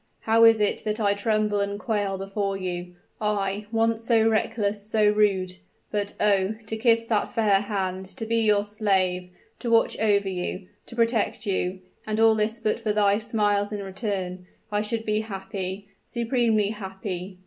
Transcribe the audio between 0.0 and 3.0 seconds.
How is it that I tremble and quail before you